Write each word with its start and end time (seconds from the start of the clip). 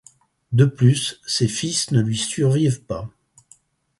De 0.51 0.65
plus 0.65 1.21
ses 1.27 1.47
fils 1.47 1.91
ne 1.91 2.01
lui 2.01 2.17
survivent 2.17 2.81
pas. 2.81 3.07